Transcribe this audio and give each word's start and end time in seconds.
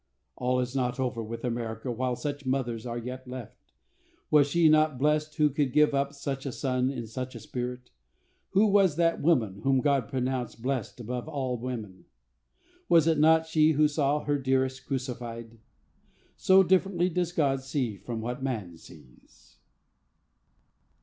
All 0.35 0.59
is 0.59 0.75
not 0.75 0.99
over 0.99 1.21
with 1.21 1.43
America 1.43 1.91
while 1.91 2.15
such 2.15 2.43
mothers 2.43 2.87
are 2.87 2.97
yet 2.97 3.27
left. 3.27 3.73
Was 4.31 4.47
she 4.47 4.67
not 4.67 4.97
blessed 4.97 5.35
who 5.35 5.51
could 5.51 5.71
give 5.71 5.93
up 5.93 6.11
such 6.11 6.47
a 6.47 6.51
son 6.51 6.89
in 6.89 7.05
such 7.05 7.35
a 7.35 7.39
spirit? 7.39 7.91
Who 8.53 8.65
was 8.65 8.95
that 8.95 9.21
woman 9.21 9.59
whom 9.61 9.79
God 9.79 10.07
pronounced 10.07 10.59
blessed 10.63 10.99
above 10.99 11.27
all 11.27 11.55
women? 11.55 12.05
Was 12.89 13.05
it 13.05 13.19
not 13.19 13.45
she 13.45 13.73
who 13.73 13.87
saw 13.87 14.21
her 14.21 14.39
dearest 14.39 14.87
crucified? 14.87 15.59
So 16.35 16.63
differently 16.63 17.07
does 17.07 17.31
God 17.31 17.61
see 17.61 17.95
from 17.95 18.21
what 18.21 18.41
man 18.41 18.77
sees. 18.77 19.59